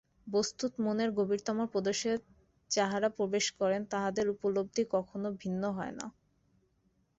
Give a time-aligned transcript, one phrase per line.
[0.27, 2.11] বস্তুত মনের গভীরতম প্রদেশে
[2.71, 6.05] যাঁহারা প্রবেশ করেন, তাঁহাদের উপলব্ধি কখনও ভিন্ন হয় না।